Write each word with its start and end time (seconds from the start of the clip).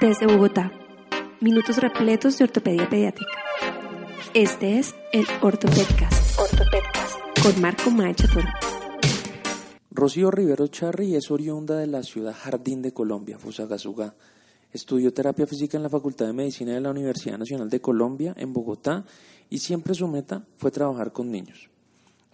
Desde 0.00 0.26
Bogotá, 0.26 0.72
minutos 1.40 1.76
repletos 1.76 2.38
de 2.38 2.44
ortopedia 2.44 2.88
pediátrica. 2.88 3.32
Este 4.32 4.78
es 4.78 4.94
el 5.12 5.24
Ortopedcast, 5.40 6.38
Ortopedcast 6.40 7.18
con 7.42 7.60
Marco 7.60 7.90
Macha 7.90 8.26
Rocío 9.90 10.30
Rivero 10.30 10.66
Charri 10.66 11.14
es 11.14 11.30
oriunda 11.30 11.76
de 11.76 11.86
la 11.86 12.02
ciudad 12.02 12.34
Jardín 12.36 12.82
de 12.82 12.92
Colombia, 12.92 13.38
Fusagasugá. 13.38 14.14
Estudió 14.72 15.12
terapia 15.12 15.46
física 15.46 15.76
en 15.76 15.84
la 15.84 15.90
Facultad 15.90 16.26
de 16.26 16.32
Medicina 16.32 16.72
de 16.72 16.80
la 16.80 16.90
Universidad 16.90 17.38
Nacional 17.38 17.70
de 17.70 17.80
Colombia, 17.80 18.34
en 18.36 18.52
Bogotá, 18.52 19.04
y 19.48 19.58
siempre 19.58 19.94
su 19.94 20.08
meta 20.08 20.44
fue 20.56 20.70
trabajar 20.70 21.12
con 21.12 21.30
niños. 21.30 21.70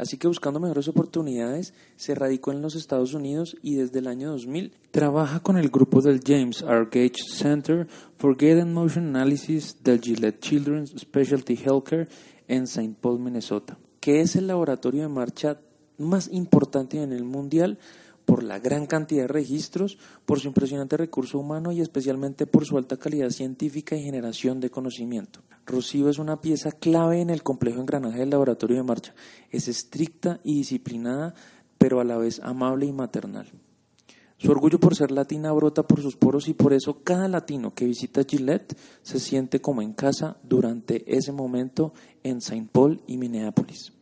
Así 0.00 0.16
que 0.16 0.28
buscando 0.28 0.60
mejores 0.60 0.88
oportunidades, 0.88 1.74
se 1.96 2.14
radicó 2.14 2.52
en 2.52 2.62
los 2.62 2.74
Estados 2.74 3.12
Unidos 3.12 3.58
y 3.60 3.74
desde 3.74 3.98
el 3.98 4.06
año 4.06 4.30
2000 4.30 4.72
trabaja 4.90 5.40
con 5.40 5.58
el 5.58 5.68
grupo 5.68 6.00
del 6.00 6.22
James 6.26 6.62
R. 6.62 6.86
Gage 6.86 7.22
Center 7.30 7.86
for 8.16 8.34
Gait 8.34 8.62
and 8.62 8.72
Motion 8.72 9.14
Analysis 9.14 9.76
del 9.84 10.00
Gillette 10.00 10.40
Children's 10.40 10.94
Specialty 10.98 11.54
Healthcare 11.54 12.08
en 12.48 12.62
St. 12.62 12.94
Paul, 12.98 13.20
Minnesota, 13.20 13.76
que 14.00 14.22
es 14.22 14.36
el 14.36 14.46
laboratorio 14.46 15.02
de 15.02 15.08
marcha 15.08 15.60
más 15.98 16.30
importante 16.32 17.02
en 17.02 17.12
el 17.12 17.24
mundial 17.24 17.78
por 18.24 18.42
la 18.42 18.58
gran 18.58 18.86
cantidad 18.86 19.24
de 19.24 19.28
registros, 19.28 19.98
por 20.24 20.40
su 20.40 20.48
impresionante 20.48 20.96
recurso 20.96 21.38
humano 21.38 21.72
y 21.72 21.82
especialmente 21.82 22.46
por 22.46 22.64
su 22.64 22.78
alta 22.78 22.96
calidad 22.96 23.28
científica 23.28 23.96
y 23.96 24.02
generación 24.02 24.60
de 24.60 24.70
conocimiento. 24.70 25.40
Rocío 25.70 26.08
es 26.08 26.18
una 26.18 26.40
pieza 26.40 26.72
clave 26.72 27.20
en 27.20 27.30
el 27.30 27.42
complejo 27.42 27.80
engranaje 27.80 28.18
del 28.18 28.30
laboratorio 28.30 28.76
de 28.76 28.82
marcha. 28.82 29.14
Es 29.50 29.68
estricta 29.68 30.40
y 30.44 30.56
disciplinada, 30.56 31.34
pero 31.78 32.00
a 32.00 32.04
la 32.04 32.18
vez 32.18 32.40
amable 32.42 32.86
y 32.86 32.92
maternal. 32.92 33.50
Su 34.36 34.50
orgullo 34.50 34.80
por 34.80 34.96
ser 34.96 35.10
latina 35.10 35.52
brota 35.52 35.82
por 35.82 36.00
sus 36.00 36.16
poros 36.16 36.48
y 36.48 36.54
por 36.54 36.72
eso 36.72 37.02
cada 37.04 37.28
latino 37.28 37.74
que 37.74 37.84
visita 37.84 38.24
Gillette 38.24 38.74
se 39.02 39.20
siente 39.20 39.60
como 39.60 39.82
en 39.82 39.92
casa 39.92 40.38
durante 40.42 41.04
ese 41.14 41.30
momento 41.30 41.92
en 42.22 42.40
Saint 42.40 42.70
Paul 42.70 43.02
y 43.06 43.18
Minneapolis. 43.18 43.92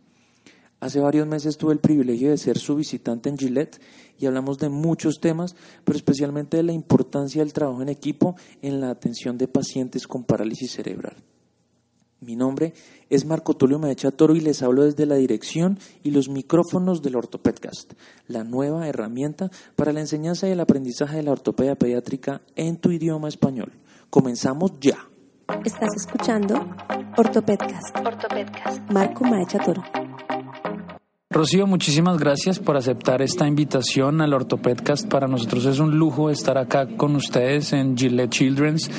Hace 0.81 1.00
varios 1.00 1.27
meses 1.27 1.56
tuve 1.56 1.73
el 1.73 1.81
privilegio 1.81 2.31
de 2.31 2.39
ser 2.39 2.56
su 2.56 2.77
visitante 2.77 3.28
en 3.28 3.37
Gillette 3.37 3.81
y 4.17 4.27
hablamos 4.27 4.59
de 4.59 4.69
muchos 4.69 5.19
temas, 5.21 5.56
pero 5.84 5.97
especialmente 5.98 6.56
de 6.56 6.62
la 6.62 6.73
importancia 6.73 7.43
del 7.43 7.53
trabajo 7.53 7.83
en 7.83 7.89
equipo 7.89 8.37
en 8.62 8.81
la 8.81 8.91
atención 8.91 9.39
de 9.39 9.48
pacientes 9.48 10.06
con 10.06 10.23
parálisis 10.23 10.71
cerebral. 10.71 11.17
Mi 12.21 12.35
nombre 12.35 12.75
es 13.11 13.25
Marco 13.25 13.55
Tulio 13.55 13.79
Medecha 13.79 14.11
Toro 14.11 14.35
y 14.35 14.41
les 14.41 14.63
hablo 14.63 14.85
desde 14.85 15.07
la 15.07 15.15
dirección 15.15 15.79
y 16.03 16.11
los 16.11 16.29
micrófonos 16.29 17.01
del 17.01 17.15
Ortopedcast, 17.15 17.93
la 18.27 18.43
nueva 18.43 18.89
herramienta 18.89 19.51
para 19.77 19.93
la 19.93 20.01
enseñanza 20.01 20.49
y 20.49 20.53
el 20.53 20.61
aprendizaje 20.61 21.19
de 21.19 21.23
la 21.23 21.33
ortopedia 21.33 21.77
pediátrica 21.77 22.41
en 22.57 22.77
tu 22.77 22.91
idioma 22.91 23.29
español. 23.29 23.73
Comenzamos 24.11 24.73
ya. 24.81 24.99
Estás 25.65 25.91
escuchando 25.97 26.55
Ortopedcast. 27.17 27.97
Ortopedcast. 28.05 28.91
Marco 28.91 29.25
Maecha 29.25 29.59
Toro. 29.61 29.83
Rocío, 31.31 31.67
muchísimas 31.67 32.17
gracias 32.17 32.59
por 32.59 32.79
aceptar 32.79 33.21
esta 33.21 33.47
invitación 33.47 34.23
al 34.23 34.33
Ortopedcast. 34.33 35.09
Para 35.09 35.29
nosotros 35.29 35.67
es 35.67 35.79
un 35.79 35.98
lujo 35.98 36.31
estar 36.31 36.57
acá 36.57 36.89
con 36.97 37.17
ustedes 37.17 37.75
en 37.75 37.98
Gillette 37.98 38.31
Children's. 38.31 38.91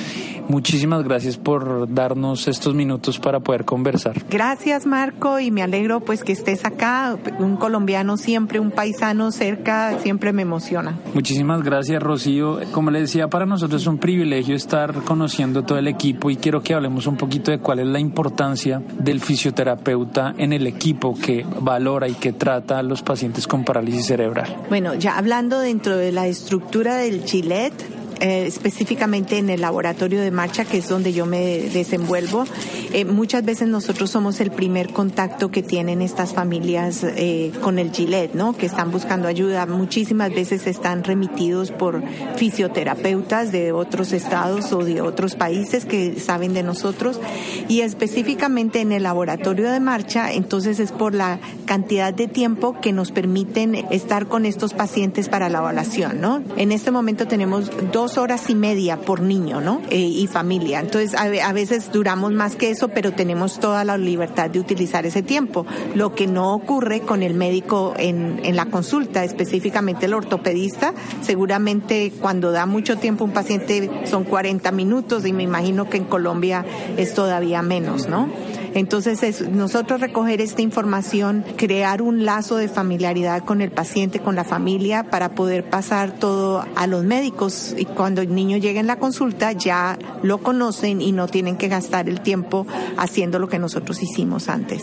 Muchísimas 0.46 1.02
gracias 1.02 1.36
por 1.36 1.92
darnos 1.92 2.46
estos 2.46 2.72
minutos 2.72 3.18
para 3.18 3.40
poder 3.40 3.64
conversar. 3.64 4.24
Gracias, 4.30 4.86
Marco, 4.86 5.40
y 5.40 5.50
me 5.50 5.62
alegro 5.62 5.98
pues 5.98 6.22
que 6.22 6.30
estés 6.30 6.64
acá. 6.64 7.18
Un 7.40 7.56
colombiano 7.56 8.16
siempre, 8.16 8.60
un 8.60 8.70
paisano 8.70 9.32
cerca, 9.32 9.98
siempre 9.98 10.32
me 10.32 10.42
emociona. 10.42 11.00
Muchísimas 11.14 11.64
gracias, 11.64 12.00
Rocío. 12.00 12.60
Como 12.70 12.92
le 12.92 13.00
decía, 13.00 13.26
para 13.26 13.44
nosotros 13.44 13.82
es 13.82 13.88
un 13.88 13.98
privilegio 13.98 14.54
estar 14.54 14.92
conociendo 15.02 15.64
todo 15.64 15.78
el 15.78 15.88
equipo 15.88 16.30
y 16.30 16.36
quiero 16.36 16.62
que 16.62 16.74
hablemos 16.74 17.08
un 17.08 17.16
poquito 17.16 17.50
de 17.50 17.58
cuál 17.58 17.80
es 17.80 17.86
la 17.86 17.98
importancia 17.98 18.80
del 19.00 19.20
fisioterapeuta 19.20 20.34
en 20.38 20.52
el 20.52 20.68
equipo 20.68 21.14
que 21.14 21.44
valora 21.60 22.08
y 22.08 22.20
que 22.20 22.29
trata 22.32 22.78
a 22.78 22.82
los 22.82 23.02
pacientes 23.02 23.46
con 23.46 23.64
parálisis 23.64 24.06
cerebral. 24.06 24.56
Bueno, 24.68 24.94
ya 24.94 25.16
hablando 25.16 25.60
dentro 25.60 25.96
de 25.96 26.12
la 26.12 26.26
estructura 26.26 26.96
del 26.96 27.24
Gillette, 27.24 27.99
eh, 28.20 28.44
específicamente 28.46 29.38
en 29.38 29.50
el 29.50 29.62
laboratorio 29.62 30.20
de 30.20 30.30
marcha, 30.30 30.64
que 30.64 30.78
es 30.78 30.88
donde 30.88 31.12
yo 31.12 31.26
me 31.26 31.40
desenvuelvo, 31.70 32.44
eh, 32.92 33.04
muchas 33.04 33.44
veces 33.44 33.68
nosotros 33.68 34.10
somos 34.10 34.40
el 34.40 34.50
primer 34.50 34.92
contacto 34.92 35.50
que 35.50 35.62
tienen 35.62 36.02
estas 36.02 36.34
familias 36.34 37.02
eh, 37.02 37.52
con 37.62 37.78
el 37.78 37.92
Gillette, 37.92 38.34
¿no? 38.34 38.52
Que 38.52 38.66
están 38.66 38.90
buscando 38.90 39.28
ayuda. 39.28 39.64
Muchísimas 39.66 40.34
veces 40.34 40.66
están 40.66 41.04
remitidos 41.04 41.70
por 41.70 42.02
fisioterapeutas 42.36 43.52
de 43.52 43.72
otros 43.72 44.12
estados 44.12 44.72
o 44.72 44.84
de 44.84 45.00
otros 45.00 45.34
países 45.34 45.84
que 45.84 46.18
saben 46.20 46.52
de 46.52 46.62
nosotros. 46.62 47.20
Y 47.68 47.80
específicamente 47.80 48.80
en 48.80 48.92
el 48.92 49.04
laboratorio 49.04 49.70
de 49.70 49.80
marcha, 49.80 50.32
entonces 50.32 50.80
es 50.80 50.92
por 50.92 51.14
la 51.14 51.38
cantidad 51.64 52.12
de 52.12 52.28
tiempo 52.28 52.80
que 52.80 52.92
nos 52.92 53.12
permiten 53.12 53.74
estar 53.90 54.26
con 54.26 54.44
estos 54.44 54.74
pacientes 54.74 55.28
para 55.28 55.48
la 55.48 55.58
evaluación, 55.58 56.20
¿no? 56.20 56.42
En 56.56 56.72
este 56.72 56.90
momento 56.90 57.26
tenemos 57.26 57.70
dos 57.92 58.09
horas 58.18 58.50
y 58.50 58.54
media 58.54 59.00
por 59.00 59.20
niño, 59.20 59.60
¿no? 59.60 59.80
Eh, 59.90 59.98
y 59.98 60.26
familia. 60.26 60.80
Entonces, 60.80 61.14
a, 61.14 61.52
veces 61.52 61.92
duramos 61.92 62.32
más 62.32 62.56
que 62.56 62.70
eso, 62.70 62.88
pero 62.88 63.12
tenemos 63.12 63.60
toda 63.60 63.84
la 63.84 63.96
libertad 63.98 64.50
de 64.50 64.60
utilizar 64.60 65.06
ese 65.06 65.22
tiempo. 65.22 65.66
Lo 65.94 66.14
que 66.14 66.26
no 66.26 66.54
ocurre 66.54 67.00
con 67.00 67.22
el 67.22 67.34
médico 67.34 67.94
en, 67.96 68.40
en 68.44 68.56
la 68.56 68.66
consulta, 68.66 69.24
específicamente 69.24 70.06
el 70.06 70.14
ortopedista, 70.14 70.94
seguramente 71.22 72.12
cuando 72.20 72.52
da 72.52 72.66
mucho 72.66 72.96
tiempo 72.96 73.24
un 73.24 73.32
paciente 73.32 73.90
son 74.04 74.24
40 74.24 74.70
minutos 74.72 75.26
y 75.26 75.32
me 75.32 75.42
imagino 75.42 75.88
que 75.88 75.96
en 75.96 76.04
Colombia 76.04 76.64
es 76.96 77.14
todavía 77.14 77.62
menos, 77.62 78.08
¿no? 78.08 78.28
Entonces, 78.74 79.22
es 79.22 79.48
nosotros 79.48 80.00
recoger 80.00 80.40
esta 80.40 80.62
información, 80.62 81.44
crear 81.56 82.02
un 82.02 82.24
lazo 82.24 82.56
de 82.56 82.68
familiaridad 82.68 83.44
con 83.44 83.60
el 83.60 83.70
paciente, 83.70 84.20
con 84.20 84.36
la 84.36 84.44
familia, 84.44 85.04
para 85.10 85.34
poder 85.34 85.68
pasar 85.68 86.12
todo 86.12 86.64
a 86.76 86.86
los 86.86 87.04
médicos 87.04 87.74
y 87.76 87.84
cuando 87.84 88.22
el 88.22 88.34
niño 88.34 88.56
llegue 88.58 88.80
en 88.80 88.86
la 88.86 88.98
consulta 88.98 89.52
ya 89.52 89.98
lo 90.22 90.38
conocen 90.38 91.00
y 91.00 91.12
no 91.12 91.28
tienen 91.28 91.56
que 91.56 91.68
gastar 91.68 92.08
el 92.08 92.20
tiempo 92.20 92.66
haciendo 92.96 93.38
lo 93.38 93.48
que 93.48 93.58
nosotros 93.58 94.02
hicimos 94.02 94.48
antes. 94.48 94.82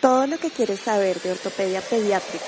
Todo 0.00 0.26
lo 0.26 0.38
que 0.38 0.50
quieres 0.50 0.80
saber 0.80 1.20
de 1.20 1.32
ortopedia 1.32 1.80
pediátrica, 1.80 2.44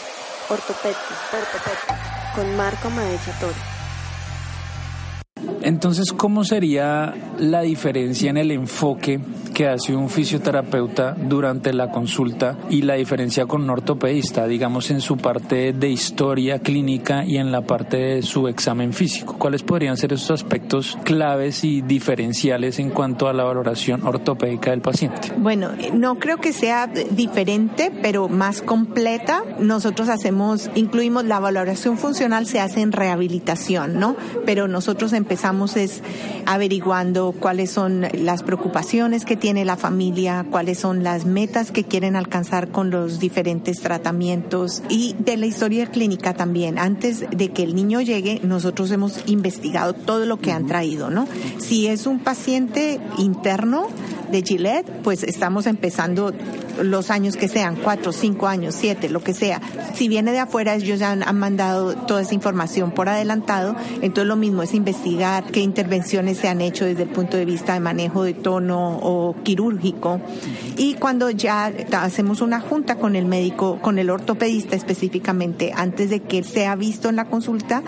ortopedia, 0.49 0.99
ortopedia, 1.33 2.35
con 2.35 2.57
Marco 2.57 2.91
Maecha 2.91 3.33
Toro. 3.41 3.78
Entonces, 5.69 6.15
¿cómo 6.15 6.45
sería 6.45 7.15
la 7.39 7.61
diferencia 7.61 8.31
en 8.31 8.39
el 8.39 8.53
enfoque 8.53 9.21
que 9.53 9.69
hace 9.69 9.95
un 9.95 10.09
fisioterapeuta 10.09 11.15
durante 11.15 11.75
la 11.75 11.91
consulta 11.91 12.57
y 12.71 12.81
la 12.81 12.95
diferencia 12.95 13.45
con 13.45 13.65
un 13.65 13.71
ortopedista, 13.71 14.47
digamos, 14.47 14.91
en 14.91 15.03
su 15.03 15.19
parte 15.19 15.75
de 15.75 15.91
historia 15.91 16.61
clínica 16.61 17.23
y 17.27 17.37
en 17.37 17.53
la 17.53 17.67
parte 17.67 17.99
de 17.99 18.23
su 18.23 18.49
examen 18.49 18.95
físico? 18.95 19.37
¿Cuáles 19.39 19.63
podrían 19.63 19.99
ser 19.99 20.15
esos 20.15 20.31
aspectos 20.31 20.97
claves 21.05 21.63
y 21.65 21.83
diferenciales 21.83 22.79
en 22.79 22.89
cuanto 22.89 23.29
a 23.29 23.35
la 23.35 23.45
valoración 23.45 24.07
ortopédica 24.07 24.71
del 24.71 24.81
paciente? 24.81 25.35
Bueno, 25.37 25.73
no 25.93 26.19
creo 26.19 26.39
que 26.39 26.55
sea 26.55 26.87
diferente, 26.87 27.93
pero 28.01 28.31
más 28.31 28.63
completa. 28.63 29.43
Nosotros 29.59 30.09
hacemos, 30.09 30.71
incluimos 30.77 31.27
la 31.27 31.41
valoración 31.41 31.99
funcional, 31.99 32.47
se 32.47 32.59
hace 32.59 32.81
en 32.81 32.93
rehabilitación, 32.93 34.01
¿no? 34.01 34.17
Pero 34.47 34.67
nosotros 34.67 35.13
empezamos 35.13 35.58
es 35.77 36.03
averiguando 36.47 37.35
cuáles 37.39 37.71
son 37.71 38.07
las 38.13 38.43
preocupaciones 38.43 39.25
que 39.25 39.37
tiene 39.37 39.65
la 39.65 39.77
familia, 39.77 40.47
cuáles 40.51 40.79
son 40.79 41.03
las 41.03 41.25
metas 41.25 41.71
que 41.71 41.85
quieren 41.85 42.17
alcanzar 42.17 42.69
con 42.69 42.91
los 42.91 43.19
diferentes 43.19 43.81
tratamientos 43.81 44.83
y 44.89 45.15
de 45.19 45.37
la 45.37 45.47
historia 45.47 45.87
clínica 45.87 46.35
también. 46.35 46.79
Antes 46.79 47.25
de 47.31 47.51
que 47.51 47.65
el 47.65 47.75
niño 47.75 48.01
llegue, 48.01 48.41
nosotros 48.43 48.91
hemos 48.91 49.23
investigado 49.27 49.93
todo 49.93 50.25
lo 50.25 50.39
que 50.39 50.53
han 50.53 50.67
traído, 50.67 51.11
¿no? 51.11 51.27
Si 51.59 51.87
es 51.87 52.07
un 52.07 52.21
paciente 52.21 53.01
interno, 53.19 53.89
de 54.31 54.43
Gillette, 54.43 54.91
pues 55.03 55.23
estamos 55.23 55.67
empezando 55.67 56.33
los 56.83 57.11
años 57.11 57.37
que 57.37 57.49
sean, 57.49 57.77
cuatro, 57.77 58.13
cinco 58.13 58.47
años, 58.47 58.75
siete, 58.79 59.09
lo 59.09 59.21
que 59.21 59.35
sea. 59.35 59.61
Si 59.95 60.09
viene 60.09 60.33
de 60.33 60.41
afuera, 60.41 60.75
ellos 60.75 60.99
ya 60.99 61.13
han, 61.13 61.39
mandado 61.39 61.95
toda 61.95 62.23
esa 62.23 62.35
información 62.35 62.91
por 62.91 63.09
adelantado, 63.09 63.77
entonces 64.01 64.27
lo 64.27 64.37
mismo 64.37 64.63
es 64.63 64.75
investigar 64.75 65.45
qué 65.45 65.61
intervenciones 65.61 66.39
se 66.39 66.49
han 66.49 66.61
hecho 66.61 66.85
desde 66.85 67.05
el 67.05 67.09
punto 67.09 67.37
de 67.37 67.45
vista 67.45 67.75
de 67.75 67.81
manejo 67.81 68.23
de 68.23 68.35
tono 68.35 68.99
o 69.03 69.35
quirúrgico. 69.43 70.21
Y 70.77 70.95
cuando 70.95 71.31
ya 71.31 71.73
hacemos 71.93 72.41
una 72.41 72.61
junta 72.61 72.97
con 72.97 73.17
el 73.17 73.27
médico, 73.27 73.79
con 73.81 73.99
el 73.99 74.11
ortopedista 74.11 74.77
específicamente, 74.77 75.73
antes 75.75 76.11
de 76.11 76.21
que 76.21 76.43
sea 76.43 76.77
visto 76.77 77.09
en 77.09 77.17
la 77.17 77.27
consulta, 77.27 77.83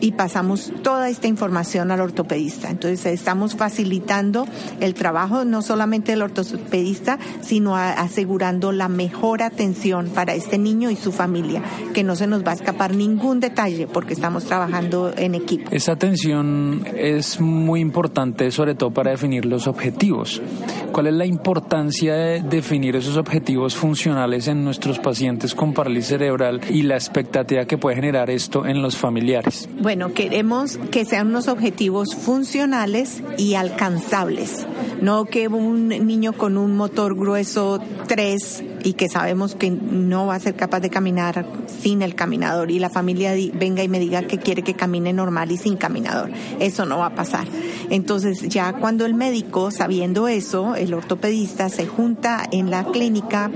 y 0.00 0.12
pasamos 0.12 0.72
toda 0.82 1.08
esta 1.08 1.26
información 1.26 1.90
al 1.90 2.00
ortopedista. 2.00 2.70
Entonces 2.70 3.06
estamos 3.06 3.56
facilitando 3.56 4.46
el 4.80 4.94
trabajo 4.94 5.44
no 5.44 5.62
solamente 5.62 5.85
del 5.86 6.22
ortopedista, 6.22 7.18
sino 7.40 7.76
asegurando 7.76 8.26
asegurando 8.26 8.72
la 8.72 8.88
mejor 8.88 9.40
atención 9.40 10.08
para 10.08 10.34
este 10.34 10.58
niño 10.58 10.90
y 10.90 10.96
su 10.96 11.12
familia, 11.12 11.62
que 11.94 12.02
no 12.02 12.16
se 12.16 12.26
nos 12.26 12.44
va 12.44 12.50
a 12.50 12.54
escapar 12.54 12.92
ningún 12.92 13.38
detalle 13.38 13.86
porque 13.86 14.14
estamos 14.14 14.44
trabajando 14.46 15.12
en 15.16 15.36
equipo. 15.36 15.70
Esa 15.70 15.92
atención 15.92 16.84
es 16.96 17.40
muy 17.40 17.80
importante, 17.80 18.50
sobre 18.50 18.74
todo 18.74 18.90
para 18.90 19.12
definir 19.12 19.46
los 19.46 19.68
objetivos. 19.68 20.42
¿Cuál 20.90 21.06
es 21.08 21.14
la 21.14 21.26
importancia 21.26 22.14
de 22.14 22.40
definir 22.42 22.96
esos 22.96 23.16
objetivos 23.16 23.76
funcionales 23.76 24.48
en 24.48 24.64
nuestros 24.64 24.98
pacientes 24.98 25.54
con 25.54 25.72
parálisis 25.72 26.08
cerebral 26.08 26.60
y 26.68 26.82
la 26.82 26.94
expectativa 26.94 27.66
que 27.66 27.78
puede 27.78 27.96
generar 27.96 28.28
esto 28.30 28.66
en 28.66 28.82
los 28.82 28.96
familiares? 28.96 29.68
Bueno, 29.80 30.14
queremos 30.14 30.78
que 30.90 31.04
sean 31.04 31.28
unos 31.28 31.48
objetivos 31.48 32.14
funcionales 32.14 33.22
y 33.38 33.54
alcanzables, 33.54 34.66
no 35.00 35.26
que 35.26 35.48
un 35.48 35.75
niño 35.76 36.32
con 36.32 36.56
un 36.56 36.76
motor 36.76 37.14
grueso 37.14 37.80
3 38.06 38.64
y 38.84 38.92
que 38.94 39.08
sabemos 39.08 39.54
que 39.54 39.70
no 39.70 40.26
va 40.26 40.34
a 40.34 40.40
ser 40.40 40.54
capaz 40.54 40.80
de 40.80 40.90
caminar 40.90 41.46
sin 41.66 42.02
el 42.02 42.14
caminador 42.14 42.70
y 42.70 42.78
la 42.78 42.90
familia 42.90 43.34
venga 43.54 43.82
y 43.82 43.88
me 43.88 43.98
diga 43.98 44.22
que 44.22 44.38
quiere 44.38 44.62
que 44.62 44.74
camine 44.74 45.12
normal 45.12 45.52
y 45.52 45.56
sin 45.56 45.76
caminador. 45.76 46.30
Eso 46.60 46.86
no 46.86 46.98
va 46.98 47.06
a 47.06 47.14
pasar. 47.14 47.46
Entonces 47.90 48.48
ya 48.48 48.72
cuando 48.74 49.06
el 49.06 49.14
médico, 49.14 49.70
sabiendo 49.70 50.28
eso, 50.28 50.74
el 50.74 50.94
ortopedista 50.94 51.68
se 51.68 51.86
junta 51.86 52.46
en 52.50 52.70
la 52.70 52.84
clínica 52.84 53.50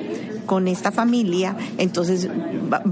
con 0.46 0.66
esta 0.66 0.90
familia, 0.90 1.56
entonces 1.78 2.28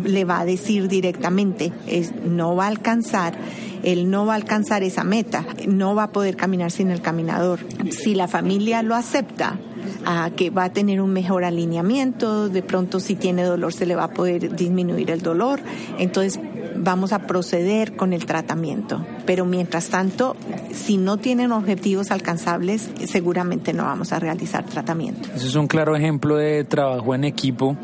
le 0.04 0.24
va 0.24 0.40
a 0.40 0.44
decir 0.44 0.86
directamente, 0.86 1.72
es, 1.88 2.14
no 2.24 2.54
va 2.54 2.66
a 2.66 2.68
alcanzar 2.68 3.36
él 3.82 4.10
no 4.10 4.26
va 4.26 4.34
a 4.34 4.36
alcanzar 4.36 4.82
esa 4.82 5.04
meta, 5.04 5.44
no 5.66 5.94
va 5.94 6.04
a 6.04 6.12
poder 6.12 6.36
caminar 6.36 6.70
sin 6.70 6.90
el 6.90 7.00
caminador. 7.00 7.60
Si 7.90 8.14
la 8.14 8.28
familia 8.28 8.82
lo 8.82 8.94
acepta, 8.94 9.58
a 10.04 10.30
que 10.30 10.50
va 10.50 10.64
a 10.64 10.72
tener 10.72 11.00
un 11.00 11.12
mejor 11.12 11.44
alineamiento, 11.44 12.48
de 12.48 12.62
pronto 12.62 13.00
si 13.00 13.14
tiene 13.14 13.42
dolor 13.44 13.72
se 13.72 13.86
le 13.86 13.94
va 13.94 14.04
a 14.04 14.10
poder 14.10 14.54
disminuir 14.54 15.10
el 15.10 15.22
dolor, 15.22 15.60
entonces 15.98 16.40
vamos 16.76 17.12
a 17.12 17.26
proceder 17.26 17.96
con 17.96 18.12
el 18.12 18.24
tratamiento. 18.26 19.04
Pero 19.26 19.44
mientras 19.44 19.88
tanto, 19.88 20.36
si 20.72 20.96
no 20.96 21.16
tienen 21.16 21.52
objetivos 21.52 22.10
alcanzables, 22.10 22.90
seguramente 23.06 23.72
no 23.72 23.84
vamos 23.84 24.12
a 24.12 24.18
realizar 24.18 24.64
tratamiento. 24.64 25.28
Ese 25.34 25.46
es 25.46 25.54
un 25.54 25.66
claro 25.66 25.96
ejemplo 25.96 26.36
de 26.36 26.64
trabajo 26.64 27.14
en 27.14 27.24
equipo 27.24 27.76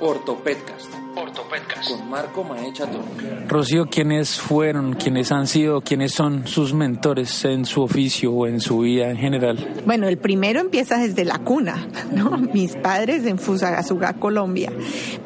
Ortopedcast. 0.00 0.94
Ortopedcast. 1.14 1.90
Con 1.90 2.08
Marco 2.08 2.44
Maecha 2.44 2.86
Rocío, 3.48 3.86
¿quiénes 3.86 4.38
fueron, 4.38 4.94
quiénes 4.94 5.30
han 5.32 5.46
sido, 5.46 5.80
quiénes 5.80 6.12
son 6.12 6.46
sus 6.46 6.72
mentores 6.72 7.44
en 7.44 7.64
su 7.66 7.82
oficio 7.82 8.32
o 8.32 8.46
en 8.46 8.60
su 8.60 8.78
vida 8.78 9.10
en 9.10 9.16
general? 9.16 9.82
Bueno, 9.84 10.08
el 10.08 10.18
primero 10.18 10.60
empieza 10.60 10.96
desde 10.98 11.24
la 11.24 11.40
cuna, 11.40 11.88
¿no? 12.12 12.38
Mis 12.54 12.76
padres 12.76 13.26
en 13.26 13.38
Fusagasugá, 13.38 14.14
Colombia. 14.14 14.72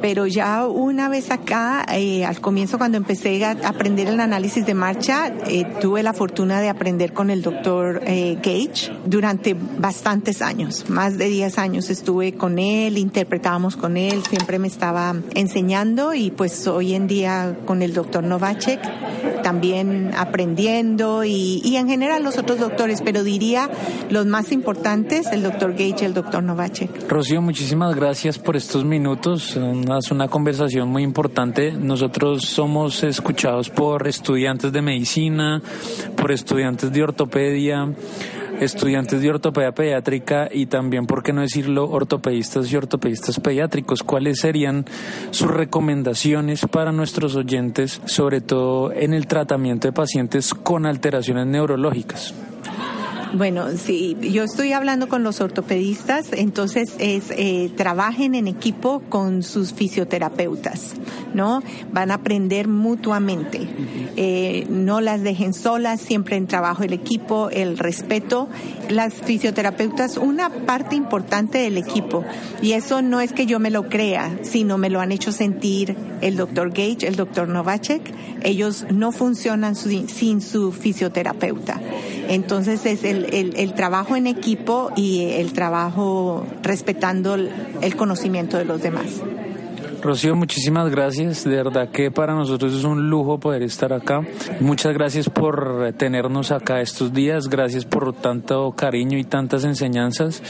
Pero 0.01 0.27
ya 0.27 0.67
una 0.67 1.09
vez 1.09 1.31
acá, 1.31 1.87
eh, 1.93 2.25
al 2.25 2.41
comienzo 2.41 2.79
cuando 2.79 2.97
empecé 2.97 3.45
a 3.45 3.53
aprender 3.53 4.09
el 4.09 4.19
análisis 4.19 4.67
de 4.67 4.75
marcha, 4.75 5.33
eh, 5.47 5.65
tuve 5.81 6.03
la 6.03 6.15
fortuna 6.15 6.61
de 6.61 6.69
aprender 6.69 7.13
con 7.13 7.31
el 7.31 7.43
doctor 7.43 8.01
eh, 8.07 8.39
Gage 8.43 8.91
durante 9.05 9.55
bastantes 9.55 10.43
años. 10.43 10.89
Más 10.89 11.19
de 11.19 11.29
10 11.29 11.59
años 11.59 11.91
estuve 11.91 12.33
con 12.35 12.59
él, 12.59 12.99
interpretábamos 12.99 13.77
con 13.77 13.97
él, 13.97 14.23
siempre 14.25 14.59
me 14.59 14.64
estaba 14.67 15.15
enseñando 15.35 16.15
y 16.15 16.31
pues 16.31 16.67
hoy 16.67 16.95
en 16.95 17.07
día 17.07 17.57
con 17.67 17.83
el 17.83 17.95
doctor 17.95 18.25
Novacek 18.25 18.81
también 19.43 20.13
aprendiendo 20.17 21.23
y, 21.23 21.61
y, 21.63 21.77
en 21.77 21.87
general 21.87 22.25
los 22.25 22.39
otros 22.39 22.59
doctores, 22.59 23.03
pero 23.03 23.23
diría 23.23 23.71
los 24.09 24.25
más 24.25 24.53
importantes, 24.53 25.27
el 25.33 25.43
doctor 25.43 25.73
Gage 25.73 25.97
y 26.01 26.05
el 26.05 26.15
doctor 26.15 26.43
Novacek. 26.43 27.11
Rocío, 27.11 27.43
muchísimas 27.43 27.95
gracias 27.95 28.39
por 28.39 28.57
estos 28.57 28.85
minutos. 28.85 29.57
Es 29.99 30.11
una 30.11 30.29
conversación 30.29 30.89
muy 30.89 31.03
importante. 31.03 31.73
Nosotros 31.73 32.45
somos 32.47 33.05
escuchados 33.05 33.69
por 33.69 34.09
estudiantes 34.09 34.73
de 34.73 34.81
medicina, 34.81 35.61
por 36.17 36.33
estudiantes 36.33 36.91
de 36.91 37.03
ortopedia 37.03 37.93
estudiantes 38.65 39.21
de 39.21 39.31
ortopedia 39.31 39.73
pediátrica 39.73 40.49
y 40.51 40.67
también, 40.67 41.07
por 41.07 41.23
qué 41.23 41.33
no 41.33 41.43
decirlo, 41.43 41.89
ortopedistas 41.89 42.71
y 42.73 42.77
ortopedistas 42.77 43.41
pediátricos. 43.41 44.03
¿Cuáles 44.03 44.41
serían 44.41 44.85
sus 45.31 45.51
recomendaciones 45.51 46.67
para 46.71 46.93
nuestros 46.93 47.37
oyentes, 47.37 48.01
sobre 48.07 48.41
todo 48.41 48.93
en 48.93 49.15
el 49.15 49.27
tratamiento 49.27 49.89
de 49.89 49.93
pacientes 49.93 50.55
con 50.55 50.87
alteraciones 50.87 51.47
neurológicas? 51.47 52.35
Bueno, 53.37 53.67
sí, 53.77 54.17
yo 54.21 54.45
estoy 54.45 54.73
hablando 54.73 55.09
con 55.09 55.25
los 55.25 55.41
ortopedistas, 55.41 56.33
entonces 56.33 56.95
es 56.99 57.33
eh, 57.33 57.69
trabajen 57.77 58.37
en 58.37 58.47
equipo 58.47 59.03
con 59.09 59.43
sus 59.43 59.73
fisioterapeutas, 59.73 60.95
¿no? 61.35 61.61
Van 61.93 62.13
a 62.13 62.15
aprender 62.15 62.69
mutuamente, 62.69 63.67
eh, 64.17 64.67
no 64.71 65.01
las 65.01 65.23
dejen 65.23 65.53
solas, 65.53 66.01
siempre 66.01 66.37
en 66.37 66.47
trabajo 66.47 66.85
el 66.85 66.93
equipo, 66.93 67.51
el 67.51 67.77
respeto. 67.77 68.49
Las 68.89 69.15
fisioterapeutas, 69.15 70.17
una 70.17 70.51
parte 70.51 70.95
importante 70.95 71.59
del 71.59 71.77
equipo, 71.77 72.25
y 72.63 72.73
eso 72.73 73.03
no 73.03 73.21
es 73.21 73.33
que 73.33 73.47
yo 73.47 73.59
me 73.59 73.71
lo 73.71 73.89
crea, 73.89 74.39
sino 74.43 74.79
me 74.79 74.91
lo 74.91 75.01
han 75.01 75.11
hecho 75.11 75.33
sentir 75.33 75.97
el 76.21 76.37
doctor 76.37 76.69
Gage, 76.69 77.09
el 77.09 77.17
doctor 77.17 77.49
Novacek, 77.49 78.03
ellos 78.43 78.87
no 78.93 79.11
funcionan 79.11 79.75
sin 79.75 80.41
su 80.41 80.71
fisioterapeuta. 80.71 81.81
Entonces 82.29 82.85
es 82.87 83.05
el 83.05 83.25
el, 83.33 83.75
trabajo 83.75 84.17
en 84.17 84.27
equipo 84.27 84.91
y 84.97 85.33
el 85.33 85.53
trabajo 85.53 86.47
respetando 86.63 87.35
el 87.35 87.97
conocimiento 87.97 88.59
de 88.59 88.65
los 88.65 88.83
demás. 88.83 89.23
Rocío, 90.05 90.37
muchísimas 90.37 90.91
gracias. 90.91 91.45
De 91.45 91.57
verdad 91.57 91.89
que 91.89 92.11
para 92.11 92.35
nosotros 92.35 92.75
es 92.75 92.85
un 92.85 93.09
lujo 93.09 93.41
poder 93.41 93.63
estar 93.63 93.91
acá. 93.95 94.21
Muchas 94.61 94.93
gracias 94.93 95.31
por 95.31 95.95
tenernos 95.97 96.53
acá 96.53 96.83
estos 96.83 97.15
días. 97.15 97.49
Gracias 97.49 97.87
por 97.87 98.13
tanto 98.13 98.73
cariño 98.73 99.17
y 99.17 99.25
tantas 99.25 99.65
enseñanzas 99.65 100.43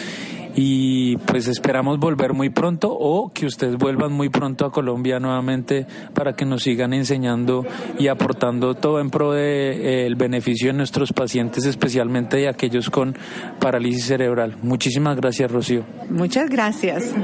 y 0.54 1.16
pues 1.18 1.48
esperamos 1.48 1.98
volver 1.98 2.32
muy 2.32 2.50
pronto 2.50 2.92
o 2.92 3.32
que 3.32 3.46
ustedes 3.46 3.76
vuelvan 3.76 4.12
muy 4.12 4.28
pronto 4.28 4.66
a 4.66 4.72
Colombia 4.72 5.18
nuevamente 5.18 5.86
para 6.14 6.34
que 6.34 6.44
nos 6.44 6.62
sigan 6.62 6.92
enseñando 6.92 7.64
y 7.98 8.08
aportando 8.08 8.74
todo 8.74 9.00
en 9.00 9.10
pro 9.10 9.32
del 9.32 10.12
eh, 10.12 10.14
beneficio 10.16 10.68
de 10.68 10.74
nuestros 10.74 11.12
pacientes, 11.12 11.64
especialmente 11.66 12.36
de 12.36 12.48
aquellos 12.48 12.90
con 12.90 13.16
parálisis 13.60 14.06
cerebral. 14.06 14.56
Muchísimas 14.62 15.16
gracias, 15.16 15.50
Rocío. 15.50 15.84
Muchas 16.10 16.48
gracias. 16.48 17.14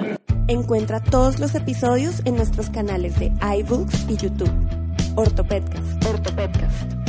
Encuentra 0.49 1.01
todos 1.01 1.39
los 1.39 1.55
episodios 1.55 2.23
en 2.25 2.37
nuestros 2.37 2.71
canales 2.71 3.19
de 3.19 3.33
iBooks 3.59 4.07
y 4.09 4.17
YouTube. 4.17 4.51
Ortopedcast. 5.15 6.05
Ortopedcast. 6.05 7.00